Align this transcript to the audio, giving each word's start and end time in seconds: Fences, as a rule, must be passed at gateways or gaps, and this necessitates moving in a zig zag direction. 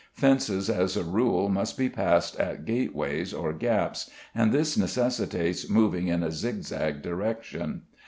Fences, 0.15 0.67
as 0.67 0.97
a 0.97 1.03
rule, 1.03 1.47
must 1.47 1.77
be 1.77 1.87
passed 1.87 2.35
at 2.39 2.65
gateways 2.65 3.35
or 3.35 3.53
gaps, 3.53 4.09
and 4.33 4.51
this 4.51 4.75
necessitates 4.75 5.69
moving 5.69 6.07
in 6.07 6.23
a 6.23 6.31
zig 6.31 6.63
zag 6.63 7.03
direction. 7.03 7.83